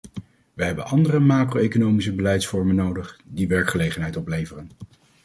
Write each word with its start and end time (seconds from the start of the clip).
We 0.53 0.63
hebben 0.63 0.85
andere 0.85 1.19
macro-economische 1.19 2.13
beleidsvormen 2.13 2.75
nodig, 2.75 3.19
die 3.25 3.47
werkgelegenheid 3.47 4.15
opleveren. 4.17 4.71